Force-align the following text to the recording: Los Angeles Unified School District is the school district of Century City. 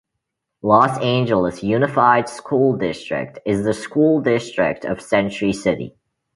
Los 0.63 0.97
Angeles 0.99 1.61
Unified 1.61 2.27
School 2.27 2.75
District 2.75 3.37
is 3.45 3.63
the 3.63 3.71
school 3.75 4.19
district 4.19 4.83
of 4.83 4.99
Century 4.99 5.53
City. 5.53 5.95